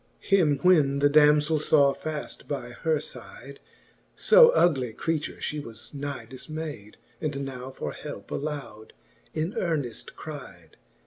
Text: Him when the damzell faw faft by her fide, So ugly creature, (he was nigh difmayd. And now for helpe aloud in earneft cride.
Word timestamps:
Him 0.21 0.57
when 0.63 0.97
the 0.97 1.11
damzell 1.11 1.59
faw 1.59 1.93
faft 1.93 2.47
by 2.47 2.71
her 2.71 2.99
fide, 2.99 3.59
So 4.15 4.49
ugly 4.49 4.93
creature, 4.93 5.37
(he 5.39 5.59
was 5.59 5.93
nigh 5.93 6.25
difmayd. 6.25 6.95
And 7.21 7.45
now 7.45 7.69
for 7.69 7.91
helpe 7.93 8.31
aloud 8.31 8.93
in 9.35 9.53
earneft 9.53 10.13
cride. 10.15 10.77